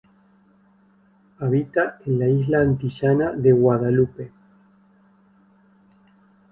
[1.41, 4.31] Habita en la isla antillana de Guadalupe.